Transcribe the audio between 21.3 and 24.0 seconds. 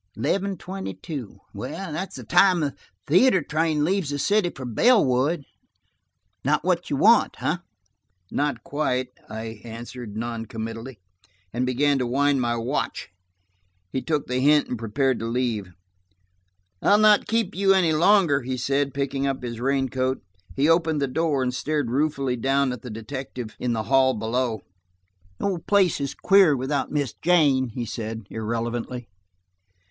and stared ruefully down at the detective in the